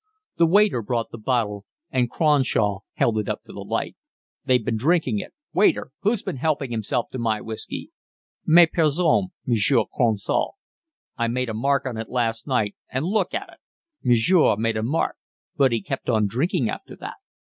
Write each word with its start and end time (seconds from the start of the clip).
The 0.37 0.47
waiter 0.47 0.81
brought 0.81 1.11
the 1.11 1.19
bottle, 1.19 1.67
and 1.91 2.09
Cronshaw 2.09 2.79
held 2.93 3.19
it 3.19 3.29
up 3.29 3.43
to 3.43 3.53
the 3.53 3.59
light. 3.59 3.95
"They've 4.45 4.65
been 4.65 4.75
drinking 4.75 5.19
it. 5.19 5.31
Waiter, 5.53 5.91
who's 5.99 6.23
been 6.23 6.37
helping 6.37 6.71
himself 6.71 7.11
to 7.11 7.19
my 7.19 7.39
whiskey?" 7.39 7.91
"Mais 8.43 8.67
personne, 8.73 9.27
Monsieur 9.45 9.83
Cronshaw." 9.95 10.53
"I 11.17 11.27
made 11.27 11.49
a 11.49 11.53
mark 11.53 11.85
on 11.85 11.97
it 11.97 12.09
last 12.09 12.47
night, 12.47 12.73
and 12.89 13.05
look 13.05 13.35
at 13.35 13.49
it." 13.49 13.59
"Monsieur 14.03 14.55
made 14.57 14.75
a 14.75 14.81
mark, 14.81 15.17
but 15.55 15.71
he 15.71 15.83
kept 15.83 16.09
on 16.09 16.25
drinking 16.25 16.67
after 16.67 16.95
that. 16.95 17.17